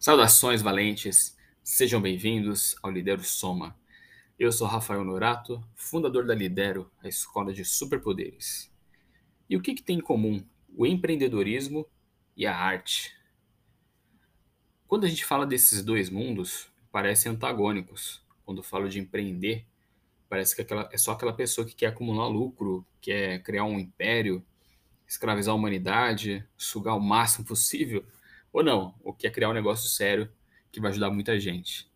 [0.00, 3.76] Saudações valentes, sejam bem-vindos ao Lidero Soma.
[4.38, 8.72] Eu sou Rafael Norato, fundador da Lidero, a escola de superpoderes.
[9.50, 10.40] E o que, que tem em comum
[10.76, 11.84] o empreendedorismo
[12.36, 13.12] e a arte?
[14.86, 18.22] Quando a gente fala desses dois mundos, parecem antagônicos.
[18.44, 19.66] Quando falo de empreender,
[20.28, 24.46] parece que aquela, é só aquela pessoa que quer acumular lucro, quer criar um império,
[25.08, 28.06] escravizar a humanidade, sugar o máximo possível
[28.58, 30.30] ou não, ou quer criar um negócio sério
[30.72, 31.88] que vai ajudar muita gente.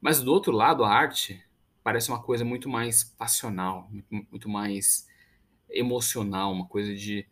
[0.00, 1.44] Mas do outro lado, a arte
[1.82, 5.06] parece uma coisa muito mais passional, muito, muito mais
[5.68, 7.26] emocional, uma coisa de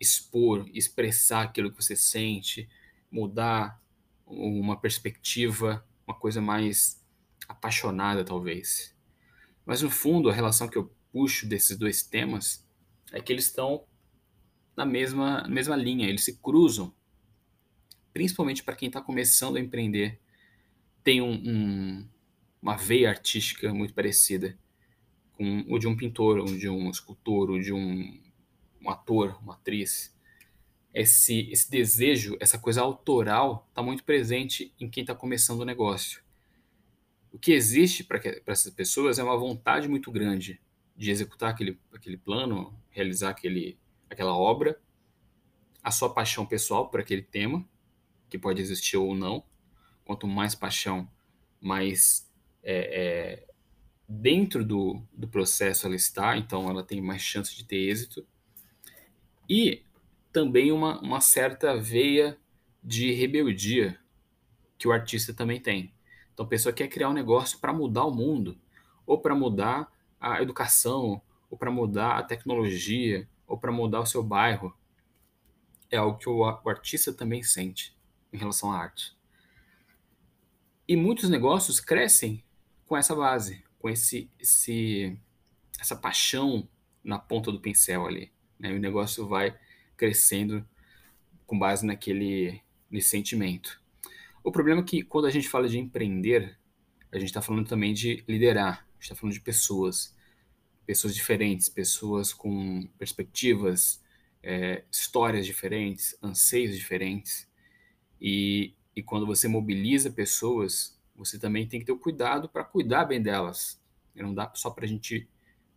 [0.00, 2.68] expor, expressar aquilo que você sente,
[3.10, 3.80] mudar
[4.24, 7.04] uma perspectiva, uma coisa mais
[7.48, 8.96] apaixonada, talvez.
[9.66, 12.64] Mas no fundo, a relação que eu puxo desses dois temas
[13.12, 13.84] é que eles estão
[14.76, 16.94] na mesma, na mesma linha, eles se cruzam
[18.12, 20.20] principalmente para quem está começando a empreender,
[21.02, 22.08] tem um, um,
[22.60, 24.58] uma veia artística muito parecida
[25.32, 28.20] com o de um pintor, ou de um escultor, ou de um,
[28.80, 30.14] um ator, uma atriz.
[30.94, 36.22] Esse, esse desejo, essa coisa autoral, está muito presente em quem está começando o negócio.
[37.32, 40.60] O que existe para essas pessoas é uma vontade muito grande
[40.94, 43.78] de executar aquele, aquele plano, realizar aquele,
[44.10, 44.78] aquela obra,
[45.82, 47.66] a sua paixão pessoal por aquele tema,
[48.32, 49.44] que pode existir ou não.
[50.06, 51.06] Quanto mais paixão,
[51.60, 53.46] mais é, é,
[54.08, 58.26] dentro do, do processo ela está, então ela tem mais chance de ter êxito.
[59.46, 59.84] E
[60.32, 62.38] também uma, uma certa veia
[62.82, 64.00] de rebeldia
[64.78, 65.92] que o artista também tem.
[66.32, 68.58] Então a pessoa quer criar um negócio para mudar o mundo,
[69.06, 74.22] ou para mudar a educação, ou para mudar a tecnologia, ou para mudar o seu
[74.22, 74.74] bairro.
[75.90, 77.94] É algo que o, o artista também sente
[78.32, 79.16] em relação à arte.
[80.88, 82.42] E muitos negócios crescem
[82.86, 85.18] com essa base, com esse, esse
[85.78, 86.68] essa paixão
[87.02, 88.32] na ponta do pincel ali.
[88.58, 88.70] Né?
[88.70, 89.58] E o negócio vai
[89.96, 90.66] crescendo
[91.46, 92.60] com base naquele
[92.90, 93.80] nesse sentimento.
[94.44, 96.58] O problema é que quando a gente fala de empreender,
[97.10, 100.16] a gente está falando também de liderar, a gente está falando de pessoas,
[100.84, 104.02] pessoas diferentes, pessoas com perspectivas,
[104.42, 107.48] é, histórias diferentes, anseios diferentes.
[108.22, 113.04] E, e quando você mobiliza pessoas, você também tem que ter o cuidado para cuidar
[113.04, 113.82] bem delas.
[114.14, 115.28] Não dá só para a gente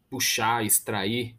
[0.09, 1.35] puxar, extrair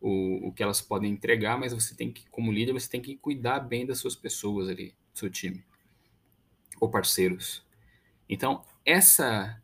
[0.00, 3.16] o, o que elas podem entregar, mas você tem que, como líder, você tem que
[3.16, 5.64] cuidar bem das suas pessoas ali, do seu time
[6.80, 7.62] ou parceiros.
[8.28, 9.62] Então, essa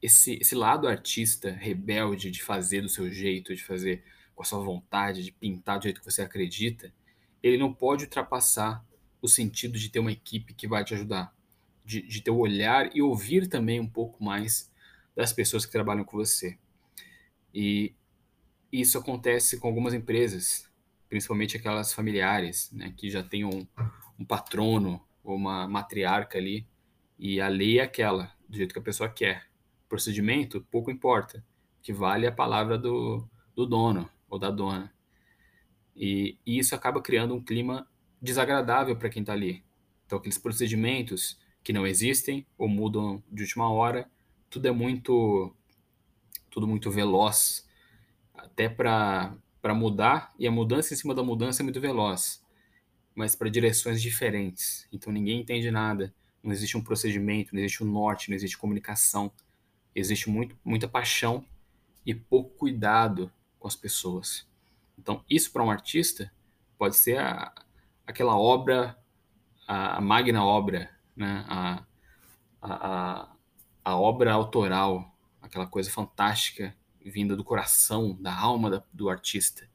[0.00, 4.04] esse, esse lado artista rebelde de fazer do seu jeito, de fazer
[4.34, 6.92] com a sua vontade, de pintar do jeito que você acredita,
[7.42, 8.84] ele não pode ultrapassar
[9.20, 11.34] o sentido de ter uma equipe que vai te ajudar,
[11.84, 14.70] de, de ter o olhar e ouvir também um pouco mais
[15.14, 16.58] das pessoas que trabalham com você.
[17.52, 17.94] E
[18.72, 20.70] isso acontece com algumas empresas,
[21.08, 23.66] principalmente aquelas familiares, né, que já têm um,
[24.18, 26.66] um patrono ou uma matriarca ali,
[27.18, 29.48] e a lei é aquela, do jeito que a pessoa quer.
[29.88, 31.44] procedimento, pouco importa,
[31.82, 34.92] que vale a palavra do, do dono ou da dona.
[35.96, 37.88] E, e isso acaba criando um clima
[38.20, 39.64] desagradável para quem está ali.
[40.06, 44.10] Então, aqueles procedimentos que não existem ou mudam de última hora,
[44.48, 45.54] tudo é muito,
[46.50, 47.68] tudo muito veloz,
[48.34, 49.36] até para
[49.74, 52.42] mudar e a mudança em cima da mudança é muito veloz,
[53.14, 54.88] mas para direções diferentes.
[54.92, 59.30] Então ninguém entende nada, não existe um procedimento, não existe um norte, não existe comunicação,
[59.94, 61.44] existe muito, muita paixão
[62.06, 64.48] e pouco cuidado com as pessoas.
[64.98, 66.32] Então isso para um artista
[66.78, 67.52] pode ser a,
[68.08, 68.96] aquela obra,
[69.66, 71.44] a, magna obra, né?
[71.46, 71.84] a,
[72.62, 73.36] a,
[73.84, 76.74] a obra autoral, aquela coisa fantástica
[77.04, 79.68] vinda do coração, da alma da, do artista.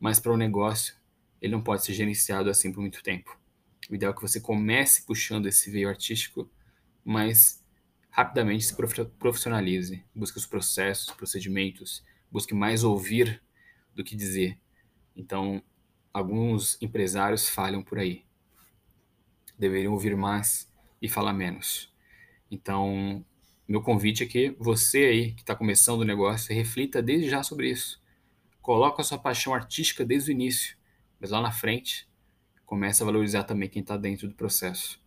[0.00, 0.96] Mas para o um negócio,
[1.42, 3.38] ele não pode ser gerenciado assim por muito tempo.
[3.90, 6.50] O ideal é que você comece puxando esse veio artístico,
[7.04, 7.62] mas
[8.10, 8.74] rapidamente se
[9.18, 13.42] profissionalize, busque os processos, procedimentos, busque mais ouvir
[13.94, 14.58] do que dizer.
[15.14, 15.62] Então,
[16.12, 18.24] alguns empresários falham por aí.
[19.58, 20.70] Deveriam ouvir mais
[21.00, 21.92] e falar menos.
[22.50, 23.24] Então,
[23.66, 27.70] meu convite é que você aí que está começando o negócio reflita desde já sobre
[27.70, 28.00] isso.
[28.62, 30.76] Coloque a sua paixão artística desde o início,
[31.20, 32.08] mas lá na frente
[32.64, 35.00] comece a valorizar também quem está dentro do processo,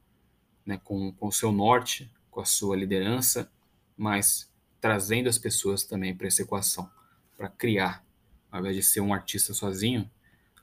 [0.66, 0.80] né?
[0.84, 3.52] com, com o seu norte, com a sua liderança,
[3.96, 6.90] mas trazendo as pessoas também para essa equação,
[7.38, 8.04] para criar,
[8.52, 10.10] ao invés de ser um artista sozinho,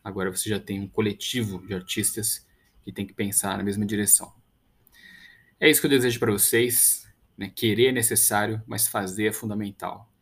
[0.03, 2.47] Agora você já tem um coletivo de artistas
[2.85, 4.33] que tem que pensar na mesma direção.
[5.61, 7.07] É isso que eu desejo para vocês.
[7.37, 7.51] Né?
[7.55, 10.13] Querer é necessário, mas fazer é fundamental.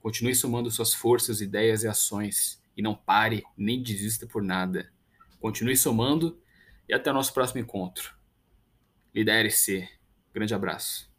[0.00, 2.62] Continue somando suas forças, ideias e ações.
[2.76, 4.92] E não pare, nem desista por nada.
[5.40, 6.40] Continue somando
[6.88, 8.14] e até o nosso próximo encontro.
[9.14, 9.88] Lidere-se.
[10.32, 11.13] Grande abraço.